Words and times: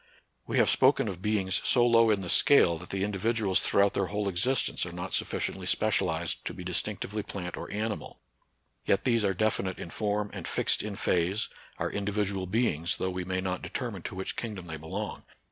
We 0.47 0.57
have 0.57 0.71
spoken 0.71 1.07
of 1.07 1.21
beings 1.21 1.61
so 1.63 1.85
low 1.85 2.09
in 2.09 2.21
the 2.21 2.29
scale 2.29 2.79
that 2.79 2.89
the 2.89 3.03
individuals 3.03 3.59
through 3.59 3.83
out 3.83 3.93
their 3.93 4.07
whole 4.07 4.27
existence 4.27 4.83
are 4.83 4.91
not 4.91 5.13
sufficiently 5.13 5.67
specialized 5.67 6.43
to 6.45 6.55
be 6.55 6.63
distinctively 6.63 7.21
plant 7.21 7.55
or 7.55 7.69
animal: 7.69 8.19
yet 8.83 9.03
these 9.03 9.23
are 9.23 9.35
definite 9.35 9.77
in 9.77 9.91
form 9.91 10.31
and 10.33 10.47
fixed 10.47 10.81
in 10.81 10.95
phase, 10.95 11.49
are 11.77 11.91
individual 11.91 12.47
beings, 12.47 12.97
though 12.97 13.11
we 13.11 13.25
may 13.25 13.41
not 13.41 13.61
determine 13.61 14.01
to 14.01 14.15
which 14.15 14.35
kingdom 14.35 14.65
they 14.65 14.75
belong. 14.77 15.21